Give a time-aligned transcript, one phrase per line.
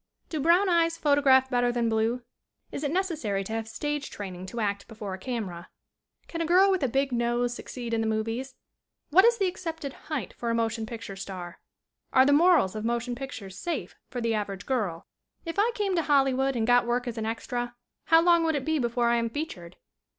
[0.29, 2.23] "Do brown eyes photograph better than blue?"
[2.71, 5.69] "Is it necessary to have stage training to act before a camera?"
[6.27, 8.55] "Can a girl with a big nose succeed in the movies?"
[9.11, 11.59] "What is the accepted height for a motion picture star?"
[12.13, 15.05] "Are the morals of motion pictures safe for the average girl?"
[15.45, 17.75] "If I came to Hollywood and got work as an extra
[18.05, 19.77] how long would it be before I am featured?"